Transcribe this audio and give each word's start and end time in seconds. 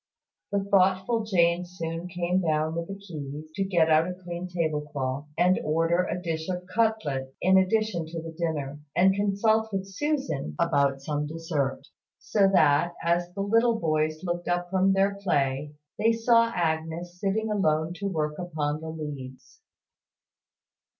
The 0.51 0.63
thoughtful 0.63 1.25
Jane 1.25 1.63
soon 1.63 2.07
came 2.07 2.41
down 2.41 2.73
with 2.75 2.87
the 2.87 2.95
keys 2.95 3.51
to 3.53 3.63
get 3.63 3.87
out 3.87 4.07
a 4.09 4.15
clean 4.15 4.47
tablecloth, 4.47 5.27
and 5.37 5.59
order 5.63 6.05
a 6.09 6.19
dish 6.19 6.49
of 6.49 6.65
cutlets, 6.65 7.31
in 7.39 7.59
addition 7.59 8.07
to 8.07 8.19
the 8.19 8.31
dinner, 8.31 8.79
and 8.95 9.13
consult 9.13 9.71
with 9.71 9.85
Susan 9.87 10.55
about 10.57 11.01
some 11.03 11.27
dessert; 11.27 11.83
so 12.17 12.49
that, 12.51 12.95
as 13.03 13.31
the 13.35 13.41
little 13.41 13.77
boys 13.79 14.23
looked 14.23 14.47
up 14.47 14.71
from 14.71 14.93
their 14.93 15.19
play, 15.21 15.75
they 15.99 16.13
saw 16.13 16.47
Agnes 16.51 17.19
sitting 17.19 17.51
alone 17.51 17.93
at 17.95 18.09
work 18.09 18.39
upon 18.39 18.81
the 18.81 18.89
leads. 18.89 19.59